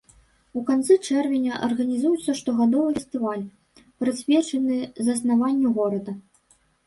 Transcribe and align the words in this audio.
У 0.59 0.61
канцы 0.69 0.95
чэрвеня 1.07 1.59
арганізуецца 1.67 2.35
штогадовы 2.39 2.89
фестываль, 2.97 3.43
прысвечаны 4.05 4.77
заснаванню 5.11 5.69
горада. 5.79 6.11